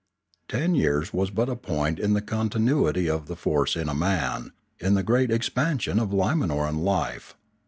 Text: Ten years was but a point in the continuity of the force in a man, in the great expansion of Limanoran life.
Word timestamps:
Ten 0.47 0.73
years 0.73 1.13
was 1.13 1.29
but 1.29 1.47
a 1.47 1.55
point 1.55 1.99
in 1.99 2.13
the 2.15 2.23
continuity 2.23 3.07
of 3.07 3.27
the 3.27 3.35
force 3.35 3.75
in 3.75 3.87
a 3.87 3.93
man, 3.93 4.51
in 4.79 4.95
the 4.95 5.03
great 5.03 5.29
expansion 5.29 5.99
of 5.99 6.09
Limanoran 6.09 6.79
life. 6.83 7.35